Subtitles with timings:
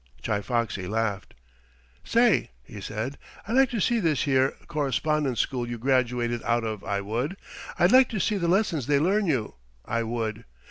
[0.23, 1.35] Chi Foxy laughed.
[2.03, 6.83] "Say," he said, "I'd like to see this here Correspondence School you graduated out of,
[6.83, 7.37] I would.
[7.77, 10.45] I'd like to see the lessons they learn you, I would.